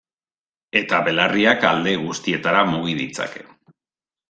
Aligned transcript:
Eta 0.79 1.01
belarriak, 1.07 1.67
alde 1.73 1.95
guztietara 2.07 2.65
mugi 2.73 2.99
ditzake. 3.03 3.49